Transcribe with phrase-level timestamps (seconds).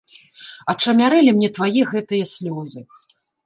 [0.73, 2.87] Ачамярэлі мне твае гэтыя слёзы.